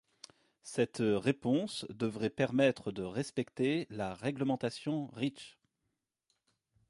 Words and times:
Cette 0.63 0.97
réponse 0.99 1.85
devrait 1.91 2.31
permettre 2.31 2.91
de 2.91 3.03
respecter 3.03 3.85
la 3.91 4.15
réglementation 4.15 5.05
Reach. 5.13 5.59